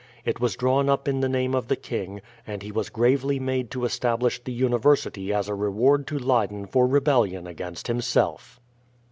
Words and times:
It 0.25 0.39
was 0.39 0.55
drawn 0.55 0.89
up 0.89 1.07
in 1.07 1.19
the 1.19 1.29
name 1.29 1.53
of 1.53 1.67
the 1.67 1.75
king, 1.75 2.21
and 2.47 2.63
he 2.63 2.71
was 2.71 2.89
gravely 2.89 3.39
made 3.39 3.69
to 3.69 3.85
establish 3.85 4.43
the 4.43 4.51
university 4.51 5.31
as 5.31 5.47
a 5.47 5.53
reward 5.53 6.07
to 6.07 6.17
Leyden 6.17 6.65
for 6.65 6.87
rebellion 6.87 7.45
against 7.45 7.85
himself. 7.85 8.59